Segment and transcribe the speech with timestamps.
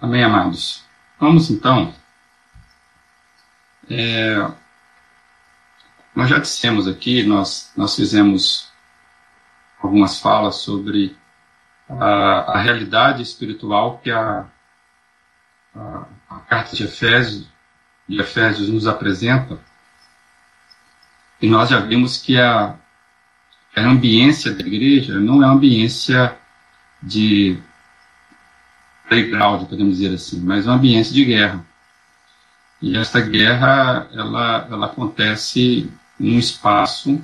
[0.00, 0.84] Amém, amados.
[1.18, 1.92] Vamos então.
[3.90, 4.36] É,
[6.14, 8.70] nós já dissemos aqui, nós, nós fizemos
[9.82, 11.16] algumas falas sobre
[11.88, 14.46] a, a realidade espiritual que a,
[15.74, 17.48] a, a, carta de Efésios,
[18.08, 19.58] de Efésios nos apresenta.
[21.42, 22.76] E nós já vimos que a,
[23.74, 26.38] a ambiência da igreja não é uma ambiência
[27.02, 27.60] de
[29.08, 31.64] playground, podemos dizer assim, mas uma ambiência de guerra.
[32.80, 37.22] E esta guerra, ela, ela acontece em um espaço,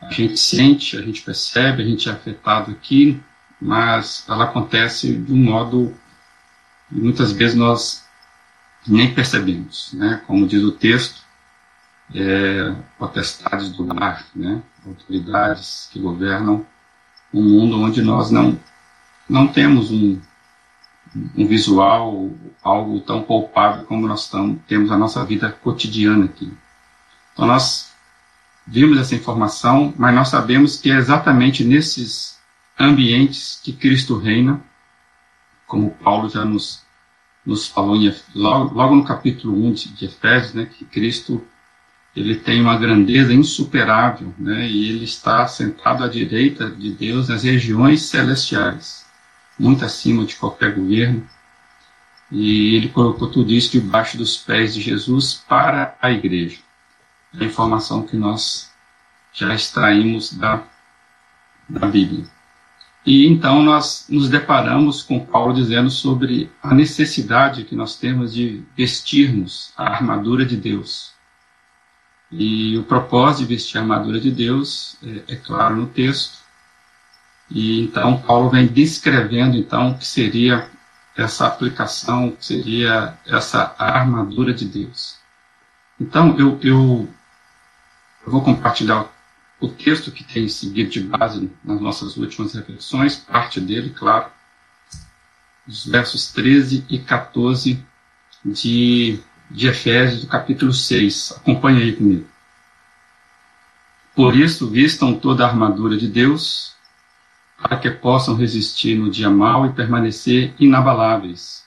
[0.00, 3.20] a gente sente, a gente percebe, a gente é afetado aqui,
[3.60, 5.94] mas ela acontece de um modo
[6.88, 8.06] que muitas vezes nós
[8.86, 10.22] nem percebemos, né?
[10.26, 11.22] Como diz o texto,
[12.14, 14.62] é, potestades do lar, né?
[14.86, 16.64] Autoridades que governam
[17.32, 18.58] um mundo onde nós não
[19.28, 20.20] não temos um
[21.36, 22.30] um visual,
[22.62, 26.52] algo tão palpável como nós tamo, temos a nossa vida cotidiana aqui.
[27.32, 27.92] Então nós
[28.66, 32.38] vimos essa informação, mas nós sabemos que é exatamente nesses
[32.78, 34.60] ambientes que Cristo reina,
[35.66, 36.82] como Paulo já nos,
[37.44, 41.42] nos falou em, logo, logo no capítulo 1 de, Efésios, né, que Cristo
[42.14, 47.42] ele tem uma grandeza insuperável, né, e ele está sentado à direita de Deus nas
[47.42, 49.05] regiões celestiais
[49.58, 51.26] muito acima de qualquer governo.
[52.30, 56.58] E ele colocou tudo isso debaixo dos pés de Jesus para a igreja.
[57.38, 58.70] A informação que nós
[59.32, 60.62] já extraímos da,
[61.68, 62.24] da Bíblia.
[63.04, 68.64] E então nós nos deparamos com Paulo dizendo sobre a necessidade que nós temos de
[68.76, 71.14] vestirmos a armadura de Deus.
[72.32, 76.38] E o propósito de vestir a armadura de Deus é, é claro no texto,
[77.50, 80.68] e então Paulo vem descrevendo então o que seria
[81.16, 85.16] essa aplicação, o que seria essa armadura de Deus.
[85.98, 87.08] Então eu, eu,
[88.24, 89.06] eu vou compartilhar
[89.58, 94.30] o texto que tem seguido de base nas nossas últimas reflexões, parte dele, claro,
[95.66, 97.82] os versos 13 e 14
[98.44, 99.18] de,
[99.50, 101.32] de Efésios, do capítulo 6.
[101.38, 102.26] Acompanhe aí comigo.
[104.14, 106.75] Por isso, vistam toda a armadura de Deus
[107.60, 111.66] para que possam resistir no dia mau e permanecer inabaláveis,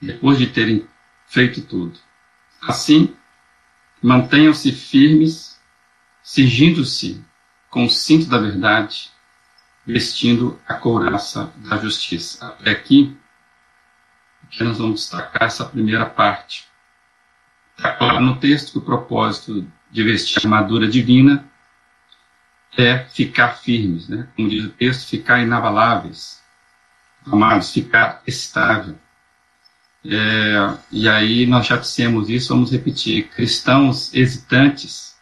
[0.00, 0.86] depois de terem
[1.26, 1.98] feito tudo.
[2.62, 3.14] Assim,
[4.02, 5.60] mantenham-se firmes,
[6.22, 7.24] cingindo-se
[7.70, 9.10] com o cinto da verdade,
[9.86, 12.46] vestindo a couraça da justiça.
[12.46, 13.16] Até aqui,
[14.50, 16.66] que nós vamos destacar essa primeira parte.
[17.76, 21.48] Está claro no texto que o propósito de vestir a armadura divina
[22.76, 24.28] é ficar firmes, né?
[24.36, 26.40] como diz o texto, ficar inabaláveis,
[27.26, 28.98] amados, ficar estável.
[30.04, 35.16] É, e aí nós já dissemos isso, vamos repetir: cristãos hesitantes,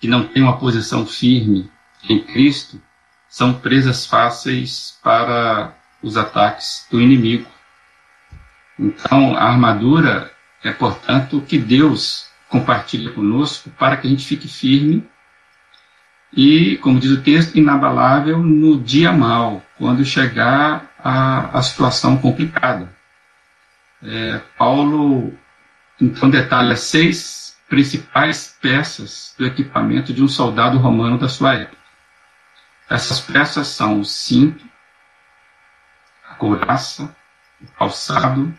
[0.00, 1.70] que não têm uma posição firme
[2.08, 2.80] em Cristo,
[3.28, 7.50] são presas fáceis para os ataques do inimigo.
[8.78, 10.30] Então, a armadura
[10.62, 15.06] é, portanto, que Deus compartilha conosco para que a gente fique firme
[16.36, 22.92] e, como diz o texto, inabalável no dia mal, quando chegar a, a situação complicada.
[24.02, 25.32] É, Paulo,
[26.00, 31.82] então, detalha seis principais peças do equipamento de um soldado romano da sua época.
[32.90, 34.64] Essas peças são o cinto,
[36.28, 37.14] a couraça,
[37.60, 38.52] o calçado,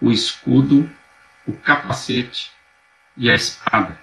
[0.00, 0.88] o escudo,
[1.46, 2.52] o capacete
[3.16, 3.98] e a espada.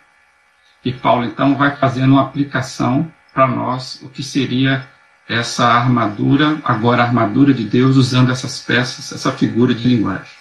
[0.84, 4.88] E Paulo então vai fazendo uma aplicação para nós o que seria
[5.28, 10.40] essa armadura, agora a armadura de Deus, usando essas peças, essa figura de linguagem.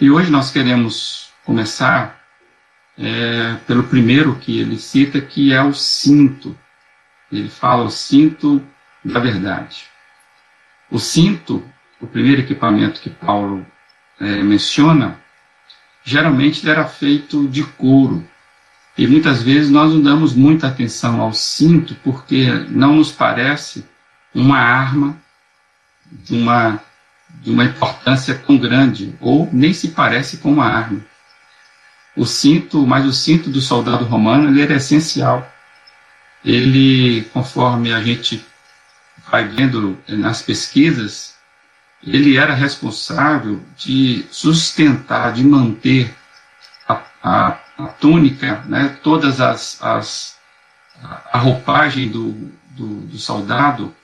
[0.00, 2.18] E hoje nós queremos começar
[2.96, 6.56] é, pelo primeiro que ele cita, que é o cinto.
[7.30, 8.64] Ele fala o cinto
[9.04, 9.84] da verdade.
[10.90, 11.62] O cinto,
[12.00, 13.66] o primeiro equipamento que Paulo
[14.18, 15.20] é, menciona,
[16.02, 18.26] geralmente era feito de couro,
[18.98, 23.84] e muitas vezes nós não damos muita atenção ao cinto porque não nos parece
[24.34, 25.16] uma arma
[26.10, 26.80] de uma,
[27.40, 31.00] de uma importância tão grande, ou nem se parece com uma arma.
[32.16, 35.48] O cinto, mas o cinto do soldado romano, ele era essencial.
[36.44, 38.44] Ele, conforme a gente
[39.30, 41.36] vai vendo nas pesquisas,
[42.02, 46.12] ele era responsável de sustentar, de manter
[46.88, 50.36] a, a a túnica, né, todas as, as
[51.32, 52.32] a roupagem do,
[52.70, 53.94] do, do soldado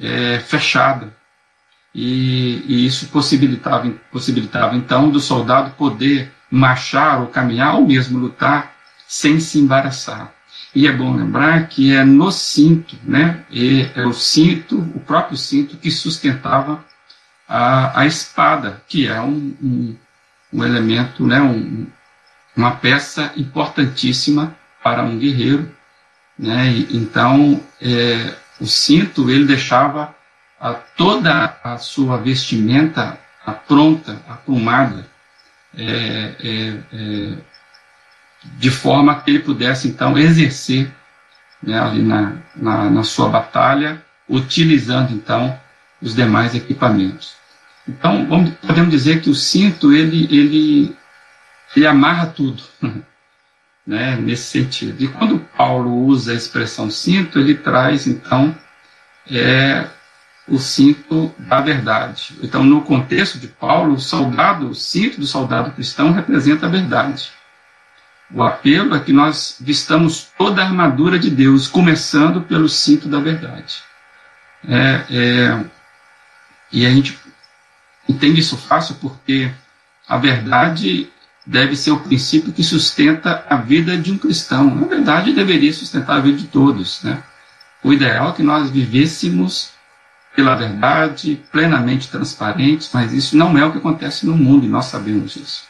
[0.00, 1.14] é fechada.
[1.94, 8.74] e, e isso possibilitava, possibilitava então do soldado poder marchar ou caminhar ou mesmo lutar
[9.06, 10.32] sem se embaraçar.
[10.74, 13.44] E é bom lembrar que é no cinto, né?
[13.50, 16.84] E é o cinto, o próprio cinto que sustentava
[17.48, 19.96] a, a espada, que é um, um,
[20.52, 21.40] um elemento, né?
[21.40, 21.86] Um,
[22.56, 25.74] uma peça importantíssima para um guerreiro,
[26.38, 26.68] né?
[26.68, 30.14] E, então, é, o cinto ele deixava
[30.60, 33.18] a, toda a sua vestimenta
[33.52, 35.06] pronta, aprumada,
[35.76, 37.38] é, é, é,
[38.58, 40.90] de forma que ele pudesse então exercer
[41.62, 45.58] né, ali na, na, na, sua batalha, utilizando então
[46.00, 47.34] os demais equipamentos.
[47.88, 50.96] Então vamos, podemos dizer que o cinto ele, ele,
[51.76, 52.62] ele amarra tudo,
[53.86, 55.02] né, nesse sentido.
[55.02, 58.56] E quando Paulo usa a expressão cinto, ele traz então
[59.30, 59.86] é,
[60.46, 62.36] o cinto da verdade.
[62.42, 67.32] Então, no contexto de Paulo, o soldado, o cinto do soldado cristão representa a verdade.
[68.32, 73.20] O apelo é que nós vistamos toda a armadura de Deus, começando pelo cinto da
[73.20, 73.82] verdade.
[74.66, 75.64] É, é,
[76.72, 77.18] e a gente
[78.08, 79.50] entende isso fácil porque
[80.08, 81.10] a verdade
[81.46, 84.74] deve ser o princípio que sustenta a vida de um cristão.
[84.74, 87.02] Na verdade, deveria sustentar a vida de todos.
[87.02, 87.22] Né?
[87.82, 89.72] O ideal é que nós vivêssemos
[90.34, 94.86] pela verdade, plenamente transparentes, mas isso não é o que acontece no mundo e nós
[94.86, 95.64] sabemos disso.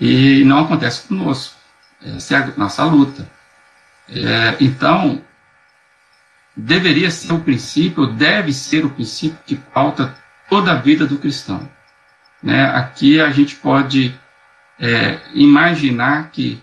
[0.00, 1.54] E não acontece conosco.
[2.04, 3.28] Essa é a nossa luta.
[4.08, 5.22] É, então,
[6.56, 10.16] deveria ser o princípio, deve ser o princípio que pauta
[10.48, 11.68] toda a vida do cristão.
[12.42, 12.64] Né?
[12.66, 14.14] Aqui a gente pode
[14.78, 16.62] é, imaginar que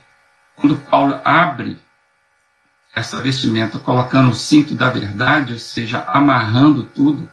[0.55, 1.79] quando Paulo abre
[2.93, 7.29] essa vestimenta colocando o cinto da verdade, ou seja, amarrando tudo,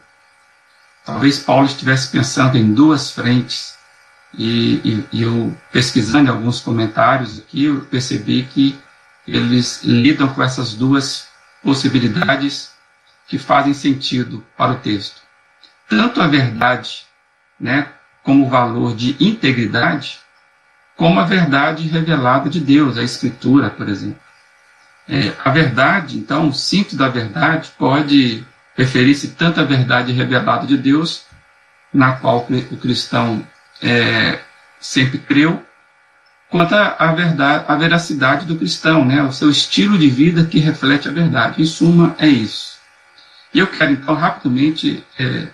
[1.05, 3.77] talvez Paulo estivesse pensando em duas frentes.
[4.33, 8.79] E, e, e eu, pesquisando alguns comentários aqui, eu percebi que
[9.27, 11.27] eles lidam com essas duas
[11.63, 12.71] possibilidades
[13.27, 15.21] que fazem sentido para o texto.
[15.87, 17.05] Tanto a verdade,
[17.59, 17.91] né,
[18.23, 20.19] como valor de integridade,
[20.99, 24.19] como a verdade revelada de Deus, a Escritura, por exemplo.
[25.07, 30.77] É, a verdade, então, o cinto da verdade pode referir-se tanto à verdade revelada de
[30.77, 31.23] Deus,
[31.93, 33.47] na qual o cristão
[33.81, 34.39] é,
[34.77, 35.65] sempre creu,
[36.49, 39.23] quanto à verdade, à veracidade do cristão, né?
[39.23, 41.61] o seu estilo de vida que reflete a verdade.
[41.61, 42.77] Em suma, é isso.
[43.53, 45.47] E eu quero, então, rapidamente é,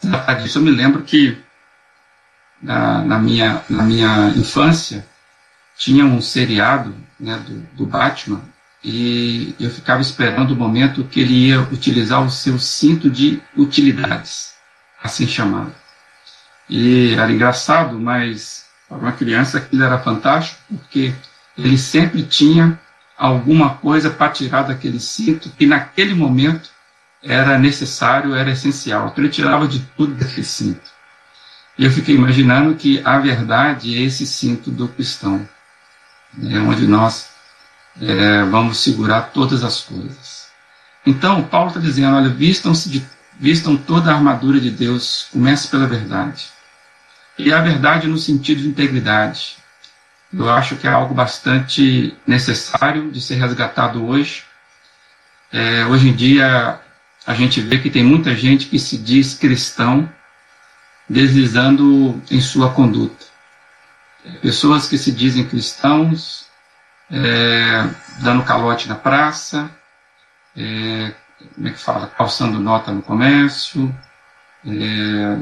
[0.00, 0.56] tratar disso.
[0.56, 1.38] Eu me lembro que
[2.62, 5.06] na, na, minha, na minha infância
[5.76, 8.42] tinha um seriado né, do, do Batman,
[8.82, 14.54] e eu ficava esperando o momento que ele ia utilizar o seu cinto de utilidades,
[15.02, 15.74] assim chamado.
[16.68, 21.12] E era engraçado, mas para uma criança aquilo era fantástico, porque
[21.56, 22.78] ele sempre tinha
[23.16, 26.70] alguma coisa para tirar daquele cinto que naquele momento
[27.22, 29.08] era necessário, era essencial.
[29.08, 30.97] Então ele tirava de tudo daquele cinto.
[31.78, 35.48] E eu fiquei imaginando que a verdade é esse cinto do cristão
[36.50, 37.30] é onde nós
[38.00, 40.48] é, vamos segurar todas as coisas.
[41.06, 43.06] Então, Paulo está dizendo: olha, vistam-se de,
[43.38, 46.48] vistam toda a armadura de Deus, comece pela verdade.
[47.38, 49.56] E a verdade no sentido de integridade.
[50.30, 54.42] Eu acho que é algo bastante necessário de ser resgatado hoje.
[55.50, 56.78] É, hoje em dia,
[57.26, 60.12] a gente vê que tem muita gente que se diz cristão,
[61.08, 63.26] deslizando em sua conduta.
[64.42, 66.46] Pessoas que se dizem cristãos,
[67.10, 67.88] é,
[68.20, 69.70] dando calote na praça,
[70.56, 71.12] é,
[71.54, 73.94] como é que fala, calçando nota no comércio,
[74.66, 75.38] é,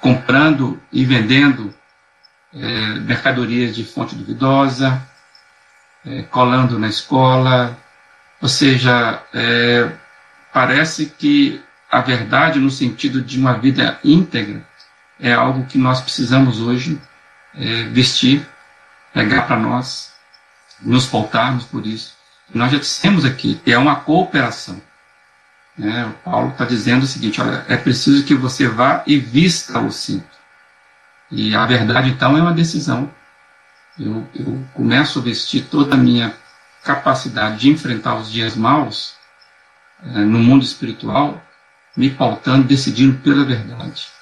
[0.00, 1.72] comprando e vendendo
[2.52, 5.00] é, mercadorias de fonte duvidosa,
[6.04, 7.78] é, colando na escola,
[8.40, 9.92] ou seja, é,
[10.52, 14.66] parece que a verdade no sentido de uma vida íntegra
[15.18, 17.00] é algo que nós precisamos hoje
[17.54, 18.46] é, vestir,
[19.12, 20.12] pegar para nós,
[20.80, 22.14] nos pautarmos por isso.
[22.52, 24.80] Nós já dissemos aqui é uma cooperação.
[25.76, 26.06] Né?
[26.06, 29.90] O Paulo está dizendo o seguinte: olha, é preciso que você vá e vista o
[29.90, 30.34] cinto.
[31.30, 33.10] E a verdade, então, é uma decisão.
[33.98, 36.34] Eu, eu começo a vestir toda a minha
[36.82, 39.14] capacidade de enfrentar os dias maus
[40.02, 41.42] é, no mundo espiritual,
[41.96, 44.13] me pautando, decidindo pela verdade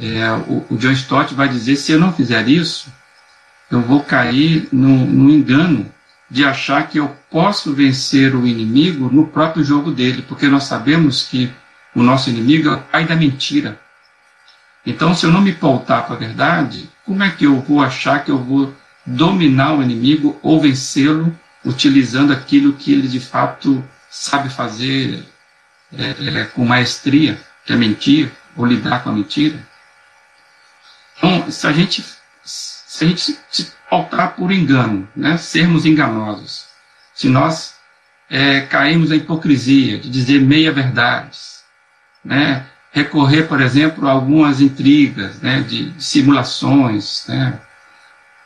[0.00, 2.92] é, o, o John Stott vai dizer: se eu não fizer isso,
[3.70, 5.90] eu vou cair no, no engano
[6.30, 11.22] de achar que eu posso vencer o inimigo no próprio jogo dele, porque nós sabemos
[11.22, 11.52] que
[11.94, 13.80] o nosso inimigo é o pai da mentira.
[14.84, 18.24] Então, se eu não me pautar para a verdade, como é que eu vou achar
[18.24, 18.74] que eu vou
[19.04, 25.24] dominar o inimigo ou vencê-lo utilizando aquilo que ele de fato sabe fazer
[25.96, 29.58] é, é, com maestria, que é mentir, ou lidar com a mentira?
[31.48, 32.04] Se a gente,
[32.44, 36.66] se a gente se pautar por engano, né, sermos enganosos,
[37.14, 37.74] se nós
[38.28, 41.64] é, cairmos na hipocrisia de dizer meia-verdades,
[42.24, 47.60] né, recorrer, por exemplo, a algumas intrigas, né, de, de simulações, né,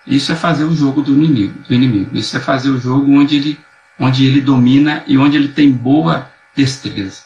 [0.07, 2.17] isso é fazer o jogo do inimigo, do inimigo.
[2.17, 3.61] Isso é fazer o jogo onde ele,
[3.99, 7.23] onde ele domina e onde ele tem boa destreza.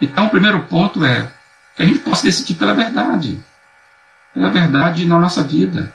[0.00, 1.30] Então, o primeiro ponto é
[1.76, 3.38] que a gente possa decidir pela verdade,
[4.34, 5.92] pela verdade na nossa vida.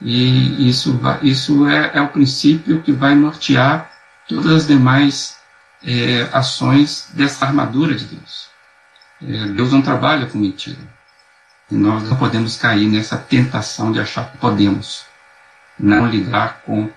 [0.00, 3.90] E isso, isso é, é o princípio que vai nortear
[4.28, 5.36] todas as demais
[5.84, 8.48] é, ações dessa armadura de Deus.
[9.22, 10.78] É, Deus não trabalha com mentira.
[11.70, 15.04] E nós não podemos cair nessa tentação de achar que podemos
[15.78, 16.90] não lidar com,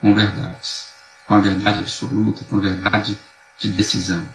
[0.00, 0.92] com verdades,
[1.26, 3.18] com a verdade absoluta, com a verdade
[3.58, 4.26] de decisão.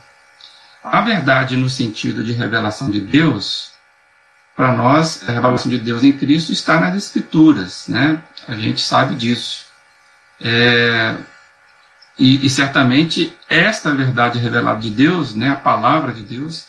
[0.84, 3.74] A verdade no sentido de revelação de Deus,
[4.58, 8.20] para nós, a revelação de Deus em Cristo está nas Escrituras, né?
[8.48, 9.68] A gente sabe disso.
[10.42, 11.16] É,
[12.18, 16.66] e, e, certamente esta verdade revelada de Deus, né, a palavra de Deus,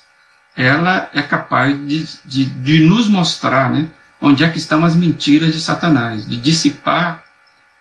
[0.54, 3.88] ela é capaz de, de, de nos mostrar né,
[4.20, 7.24] onde é que estão as mentiras de Satanás, de dissipar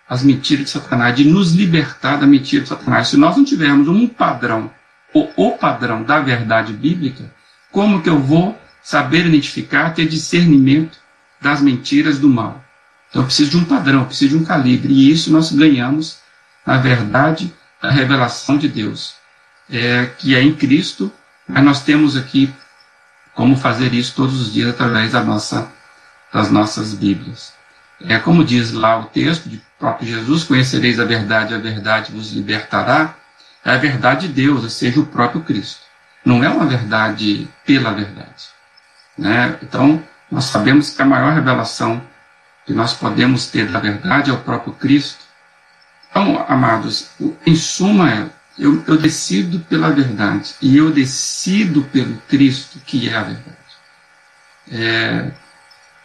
[0.08, 3.08] as mentiras de Satanás, de nos libertar da mentira de Satanás.
[3.08, 4.70] Se nós não tivermos um padrão,
[5.12, 7.30] ou o padrão da verdade bíblica,
[7.70, 8.58] como que eu vou
[8.88, 10.96] saber identificar, ter discernimento
[11.38, 12.64] das mentiras do mal?
[13.10, 16.20] Então eu preciso de um padrão, eu preciso de um calibre, e isso nós ganhamos
[16.64, 17.52] na verdade
[17.82, 19.14] da revelação de Deus,
[19.70, 21.12] é, que é em Cristo,
[21.46, 22.50] mas nós temos aqui
[23.34, 25.70] como fazer isso todos os dias através da nossa,
[26.32, 27.52] das nossas Bíblias.
[28.00, 32.32] É como diz lá o texto de próprio Jesus: Conhecereis a verdade, a verdade vos
[32.32, 33.14] libertará.
[33.62, 35.82] É a verdade de Deus, ou seja, o próprio Cristo.
[36.24, 38.57] Não é uma verdade pela verdade.
[39.18, 39.58] Né?
[39.62, 42.00] Então, nós sabemos que a maior revelação
[42.64, 45.24] que nós podemos ter da verdade é o próprio Cristo.
[46.10, 47.10] Então, amados,
[47.44, 48.26] em suma, é,
[48.58, 53.56] eu, eu decido pela verdade e eu decido pelo Cristo, que é a verdade.
[54.70, 55.30] É,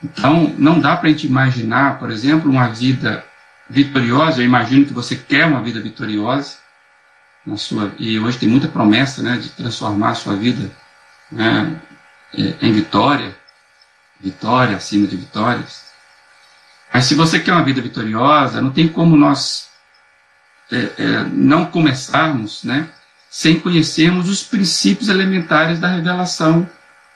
[0.02, 3.24] então, não dá para a gente imaginar, por exemplo, uma vida
[3.70, 4.42] vitoriosa.
[4.42, 6.58] Eu imagino que você quer uma vida vitoriosa
[7.46, 10.72] na sua e hoje tem muita promessa, né, de transformar a sua vida
[11.32, 11.76] né,
[12.38, 13.36] é, em vitória,
[14.20, 15.84] vitória acima de vitórias.
[16.94, 19.70] Mas se você quer uma vida vitoriosa, não tem como nós
[20.72, 22.88] é, é, não começarmos, né,
[23.30, 26.70] sem conhecermos os princípios elementares da revelação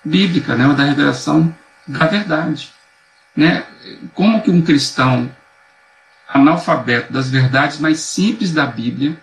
[0.03, 1.55] bíblica, né, ou da revelação
[1.87, 2.73] da verdade.
[3.35, 3.63] Né?
[4.13, 5.31] Como que um cristão
[6.27, 9.17] analfabeto das verdades mais simples da Bíblia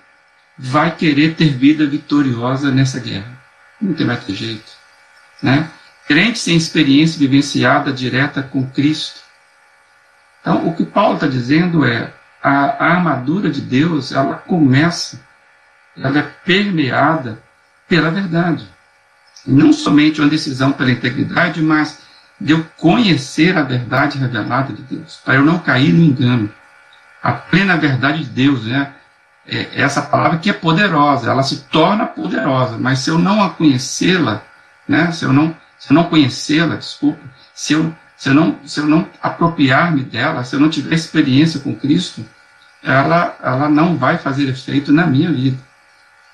[0.57, 3.37] vai querer ter vida vitoriosa nessa guerra?
[3.81, 4.73] Não tem mais jeito.
[5.43, 5.69] Né?
[6.07, 9.21] Crente sem experiência vivenciada direta com Cristo.
[10.41, 15.19] Então, o que Paulo está dizendo é a, a armadura de Deus, ela começa,
[15.97, 17.43] ela é permeada
[17.89, 18.69] pela verdade.
[19.47, 22.03] Não somente uma decisão pela integridade, mas
[22.41, 26.53] de eu conhecer a verdade revelada de Deus, para eu não cair no engano.
[27.23, 28.93] A plena verdade de Deus, né?
[29.47, 33.51] É essa palavra que é poderosa, ela se torna poderosa, mas se eu não a
[33.51, 34.43] conhecê-la,
[34.89, 35.13] né?
[35.13, 35.55] Se eu não,
[35.85, 37.21] se eu não conhecê-la, desculpa,
[37.55, 41.61] se eu, se eu não, se eu não apropriar-me dela, se eu não tiver experiência
[41.61, 42.25] com Cristo,
[42.83, 45.59] ela, ela não vai fazer efeito na minha vida.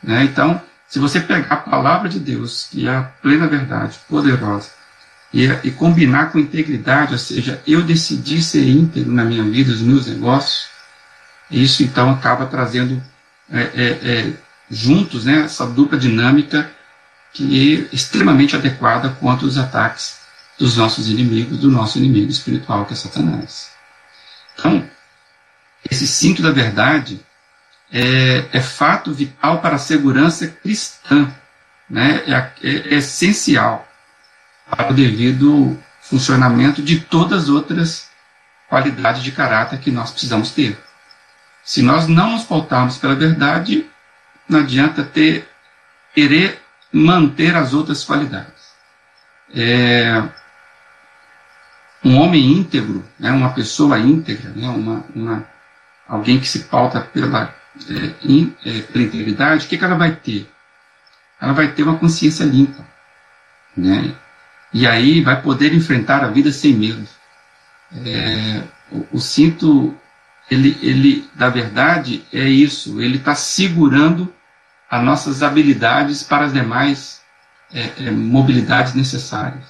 [0.01, 0.23] Né?
[0.23, 4.71] Então, se você pegar a palavra de Deus, que é a plena verdade, poderosa,
[5.35, 9.83] e, e combinar com integridade, ou seja, eu decidi ser íntegro na minha vida, nos
[9.83, 10.69] meus negócios,
[11.51, 13.03] isso então acaba trazendo
[13.51, 14.33] é, é, é,
[14.71, 16.71] juntos né, essa dupla dinâmica
[17.33, 20.19] que é extremamente adequada contra os ataques
[20.59, 23.71] dos nossos inimigos, do nosso inimigo espiritual, que é Satanás.
[24.55, 24.89] Então,
[25.91, 27.21] esse cinto da verdade
[27.91, 31.33] é, é fato vital para a segurança cristã,
[31.89, 32.23] né?
[32.27, 33.89] é, é, é essencial
[34.69, 38.09] para o devido funcionamento de todas as outras
[38.69, 40.79] qualidades de caráter que nós precisamos ter.
[41.65, 43.87] Se nós não nos pautarmos pela verdade,
[44.49, 45.49] não adianta ter
[46.15, 46.60] querer
[46.93, 48.71] manter as outras qualidades.
[49.55, 50.23] É,
[52.05, 55.47] um homem íntegro, né, uma pessoa íntegra, né, uma, uma,
[56.09, 57.55] alguém que se pauta pela,
[57.89, 60.49] é, in, é, pela integridade, o que, que ela vai ter?
[61.41, 62.85] Ela vai ter uma consciência limpa.
[63.77, 64.15] Né?
[64.73, 67.07] E aí vai poder enfrentar a vida sem medo.
[68.05, 69.95] É, o, o, cinto,
[70.51, 73.01] ele, ele, da verdade, é isso.
[73.01, 74.33] Ele está segurando
[74.91, 77.21] as nossas habilidades para as demais
[77.73, 79.65] é, é, mobilidades necessárias.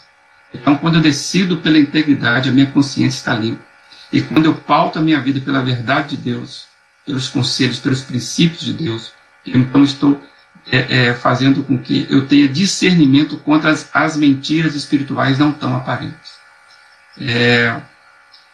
[0.52, 3.62] Então, quando eu decido pela integridade, a minha consciência está limpa.
[4.12, 6.66] E quando eu pauto a minha vida pela verdade de Deus,
[7.06, 9.12] pelos conselhos, pelos princípios de Deus,
[9.46, 10.20] então estou
[10.70, 15.76] é, é, fazendo com que eu tenha discernimento contra as, as mentiras espirituais não tão
[15.76, 16.40] aparentes.
[17.20, 17.80] É,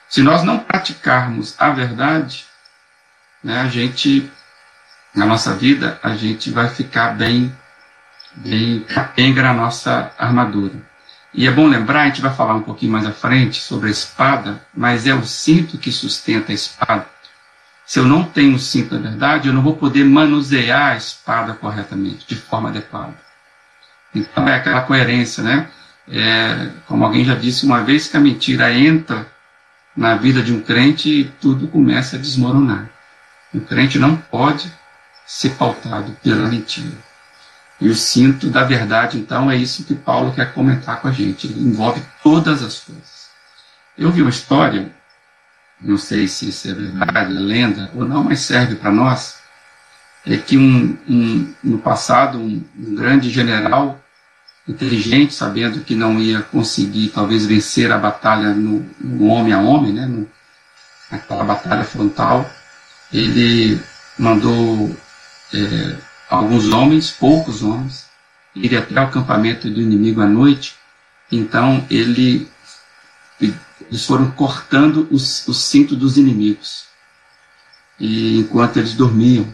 [0.08, 2.44] se nós não praticarmos a verdade,
[3.42, 4.30] né, a gente,
[5.16, 7.50] na nossa vida, a gente vai ficar bem,
[8.34, 10.74] bem capenga na nossa armadura.
[11.32, 13.90] E é bom lembrar, a gente vai falar um pouquinho mais à frente sobre a
[13.90, 17.06] espada, mas é o cinto que sustenta a espada.
[17.86, 21.54] Se eu não tenho o cinto da verdade, eu não vou poder manusear a espada
[21.54, 23.14] corretamente, de forma adequada.
[24.14, 25.68] Então é aquela coerência, né?
[26.08, 29.26] É, como alguém já disse, uma vez que a mentira entra
[29.96, 32.88] na vida de um crente, tudo começa a desmoronar.
[33.54, 34.70] O crente não pode
[35.26, 36.96] ser pautado pela mentira.
[37.80, 41.46] E o cinto da verdade, então, é isso que Paulo quer comentar com a gente.
[41.46, 43.26] Ele envolve todas as coisas.
[43.98, 44.90] Eu vi uma história
[45.80, 49.38] não sei se isso é verdade, é lenda ou não, mas serve para nós,
[50.24, 54.00] é que um, um, no passado um, um, grande general
[54.66, 59.92] inteligente, sabendo que não ia conseguir talvez vencer a batalha no, no homem a homem,
[59.92, 60.28] né, no,
[61.10, 62.50] naquela batalha frontal,
[63.12, 63.80] ele
[64.18, 64.96] mandou
[65.52, 65.96] é,
[66.28, 68.06] alguns homens, poucos homens,
[68.54, 70.74] ir até o acampamento do inimigo à noite.
[71.30, 72.48] Então ele
[73.90, 76.86] eles foram cortando os, o cinto dos inimigos.
[77.98, 79.46] E enquanto eles dormiam.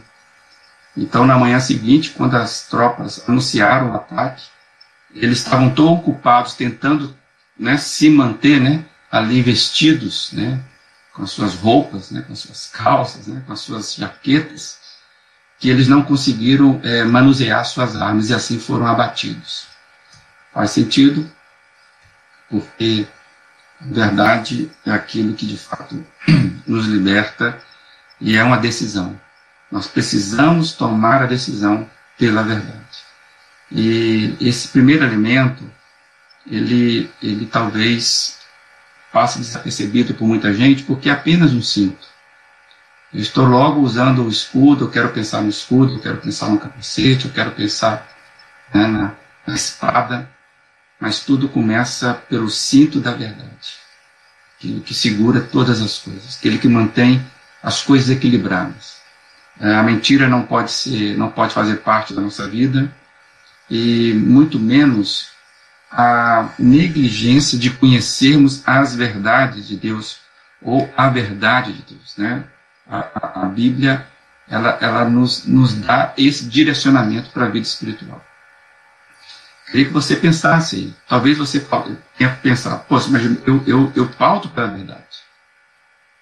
[0.97, 4.45] Então, na manhã seguinte, quando as tropas anunciaram o ataque,
[5.15, 7.17] eles estavam tão ocupados tentando
[7.59, 10.63] né, se manter né, ali vestidos, né,
[11.13, 14.79] com as suas roupas, né, com as suas calças, né, com as suas jaquetas,
[15.63, 19.69] que eles não conseguiram é, manusear suas armas e assim foram abatidos.
[20.53, 21.31] Faz sentido,
[22.51, 23.07] porque
[23.85, 26.05] Verdade é aquilo que de fato
[26.67, 27.59] nos liberta
[28.21, 29.21] e é uma decisão.
[29.71, 32.83] Nós precisamos tomar a decisão pela verdade.
[33.71, 35.69] E esse primeiro alimento,
[36.47, 38.39] ele, ele talvez
[39.13, 42.12] passe desapercebido por muita gente porque é apenas um cinto.
[43.13, 47.27] Estou logo usando o escudo, eu quero pensar no escudo, eu quero pensar no capacete,
[47.27, 48.09] eu quero pensar
[48.73, 49.13] né, na,
[49.47, 50.29] na espada
[51.03, 53.75] mas tudo começa pelo cinto da verdade,
[54.57, 57.21] aquele que segura todas as coisas, aquele que mantém
[57.61, 58.99] as coisas equilibradas.
[59.59, 62.89] É, a mentira não pode ser, não pode fazer parte da nossa vida
[63.69, 65.31] e muito menos
[65.91, 70.21] a negligência de conhecermos as verdades de Deus
[70.63, 72.45] ou a verdade de Deus, né?
[72.89, 74.07] A, a, Bíblia
[74.49, 78.25] ela, ela nos, nos dá esse direcionamento para a vida espiritual.
[79.67, 81.65] Queria que você pensasse, talvez você
[82.19, 85.23] tenha pensado, poxa, mas eu, eu, eu pauto pela verdade.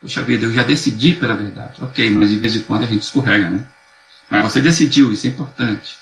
[0.00, 1.82] Poxa vida, eu já decidi pela verdade.
[1.82, 3.66] Ok, mas de vez em quando a gente escorrega, né?
[4.30, 5.98] Mas você decidiu, isso é importante.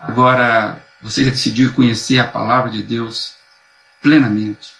[0.00, 3.34] Agora, você já decidiu conhecer a palavra de Deus
[4.00, 4.72] plenamente.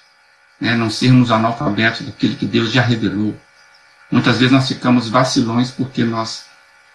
[0.60, 0.74] Né?
[0.74, 3.38] Não sermos analfabetos daquilo que Deus já revelou.
[4.10, 6.46] Muitas vezes nós ficamos vacilões porque nós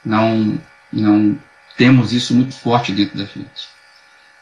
[0.03, 0.59] não,
[0.91, 1.37] não
[1.77, 3.69] temos isso muito forte dentro da gente.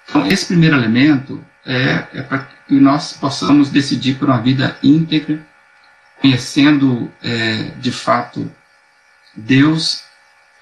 [0.09, 5.39] Então, esse primeiro elemento é, é para que nós possamos decidir por uma vida íntegra,
[6.21, 8.49] conhecendo é, de fato
[9.35, 10.03] Deus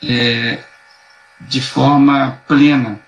[0.01, 0.59] é,
[1.41, 2.99] de forma plena.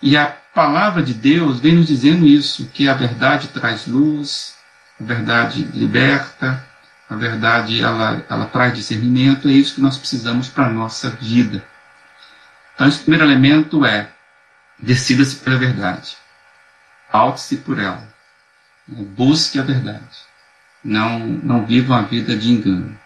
[0.00, 4.56] E a palavra de Deus vem nos dizendo isso, que a verdade traz luz,
[5.00, 6.67] a verdade liberta,
[7.08, 11.64] a verdade ela, ela traz discernimento, é isso que nós precisamos para a nossa vida.
[12.74, 14.10] Então, esse primeiro elemento é
[14.78, 16.16] Decida-se pela verdade.
[17.10, 18.06] Paute-se por ela.
[18.86, 20.28] Busque a verdade.
[20.84, 22.96] Não, não viva uma vida de engano.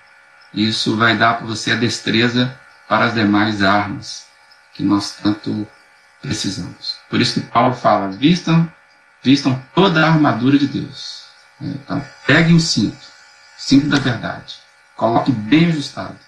[0.53, 2.55] Isso vai dar para você a destreza
[2.87, 4.27] para as demais armas
[4.75, 5.67] que nós tanto
[6.21, 6.99] precisamos.
[7.09, 8.71] Por isso que Paulo fala: vistam,
[9.23, 11.25] vistam toda a armadura de Deus.
[11.59, 13.07] Então, pegue o cinto,
[13.63, 14.57] cinto da verdade,
[14.97, 16.19] coloque bem ajustado.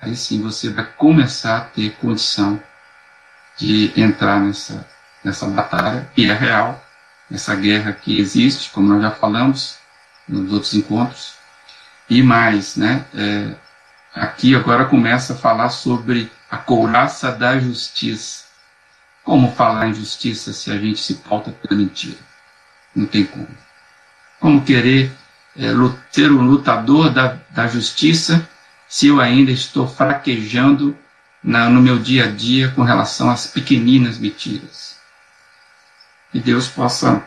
[0.00, 2.60] Aí sim você vai começar a ter condição
[3.58, 4.88] de entrar nessa,
[5.22, 6.82] nessa batalha, que é real,
[7.30, 9.76] essa guerra que existe, como nós já falamos
[10.26, 11.34] nos outros encontros.
[12.08, 13.54] E mais, né, é,
[14.14, 18.46] aqui agora começa a falar sobre a couraça da justiça.
[19.22, 22.16] Como falar em justiça se a gente se pauta pela mentira?
[22.96, 23.48] Não tem como.
[24.40, 25.12] Como querer
[25.58, 25.72] é,
[26.10, 28.48] ser um lutador da, da justiça
[28.88, 30.96] se eu ainda estou fraquejando
[31.42, 34.96] na, no meu dia a dia com relação às pequeninas mentiras?
[36.30, 37.22] Que Deus possa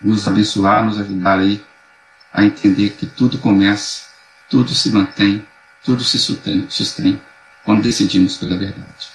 [0.00, 1.62] nos abençoar, nos ajudar aí
[2.32, 4.02] a entender que tudo começa,
[4.48, 5.44] tudo se mantém,
[5.82, 7.20] tudo se sustém, sustém
[7.64, 9.08] quando decidimos pela verdade.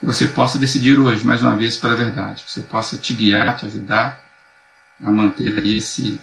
[0.00, 2.42] Que você possa decidir hoje, mais uma vez, pela verdade.
[2.44, 4.20] Que você possa te guiar, te ajudar
[5.02, 6.20] a manter esse,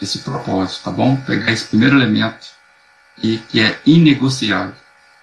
[0.00, 1.16] esse propósito, tá bom?
[1.16, 2.48] Pegar esse primeiro elemento
[3.22, 4.74] e que é inegociável.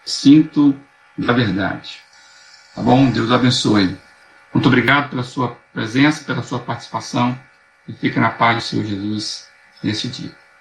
[0.06, 0.80] Sinto
[1.18, 2.00] da verdade.
[2.76, 3.10] Tá bom?
[3.10, 3.98] Deus abençoe.
[4.54, 7.38] Muito obrigado pela sua presença, pela sua participação
[7.88, 9.48] e fique na paz do Senhor Jesus
[9.84, 10.32] neste dia.